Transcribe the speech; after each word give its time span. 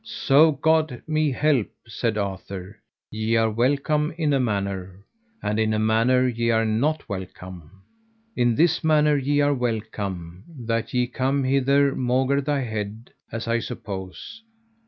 So 0.03 0.53
God 0.53 1.03
me 1.05 1.29
help, 1.31 1.69
said 1.87 2.17
Arthur, 2.17 2.79
ye 3.11 3.35
are 3.35 3.51
welcome 3.51 4.11
in 4.17 4.33
a 4.33 4.39
manner, 4.39 5.05
and 5.43 5.59
in 5.59 5.75
a 5.75 5.77
manner 5.77 6.27
ye 6.27 6.49
are 6.49 6.65
not 6.65 7.07
welcome. 7.07 7.83
In 8.35 8.55
this 8.55 8.83
manner 8.83 9.15
ye 9.15 9.41
are 9.41 9.53
welcome, 9.53 10.43
that 10.65 10.91
ye 10.91 11.05
come 11.05 11.43
hither 11.43 11.93
maugre 11.93 12.41
thy 12.43 12.61
head, 12.61 13.11
as 13.31 13.47
I 13.47 13.59
suppose. 13.59 14.41